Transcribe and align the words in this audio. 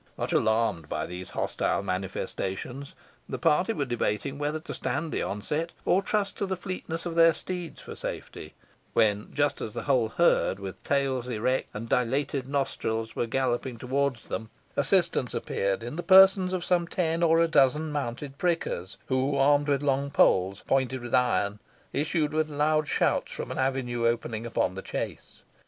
Much 0.17 0.33
alarmed 0.33 0.89
by 0.89 1.05
these 1.05 1.29
hostile 1.29 1.83
manifestations, 1.83 2.95
the 3.29 3.37
party 3.37 3.71
were 3.71 3.85
debating 3.85 4.39
whether 4.39 4.59
to 4.59 4.73
stand 4.73 5.11
the 5.11 5.21
onset, 5.21 5.73
or 5.85 6.01
trust 6.01 6.35
to 6.35 6.47
the 6.47 6.57
fleetness 6.57 7.05
of 7.05 7.13
their 7.13 7.35
steeds 7.35 7.83
for 7.83 7.95
safety; 7.95 8.55
when 8.93 9.31
just 9.31 9.61
as 9.61 9.73
the 9.75 9.83
whole 9.83 10.09
herd, 10.09 10.57
with 10.57 10.83
tails 10.83 11.27
erect 11.27 11.67
and 11.71 11.87
dilated 11.87 12.47
nostrils, 12.47 13.15
were 13.15 13.27
galloping 13.27 13.77
towards 13.77 14.23
them, 14.23 14.49
assistance 14.75 15.35
appeared 15.35 15.83
in 15.83 15.97
the 15.97 16.01
persons 16.01 16.51
of 16.51 16.65
some 16.65 16.87
ten 16.87 17.21
or 17.21 17.39
a 17.39 17.47
dozen 17.47 17.91
mounted 17.91 18.39
prickers, 18.39 18.97
who, 19.05 19.37
armed 19.37 19.67
with 19.67 19.83
long 19.83 20.09
poles 20.09 20.63
pointed 20.65 20.99
with 21.01 21.13
iron, 21.13 21.59
issued 21.93 22.33
with 22.33 22.49
loud 22.49 22.87
shouts 22.87 23.31
from 23.31 23.51
an 23.51 23.59
avenue 23.59 24.07
opening 24.07 24.47
upon 24.47 24.73
the 24.73 24.81
chase. 24.81 25.43